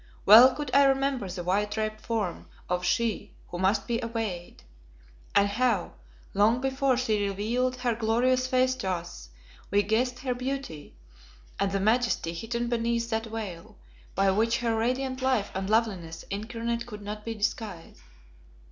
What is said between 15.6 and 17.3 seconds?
loveliness incarnate could not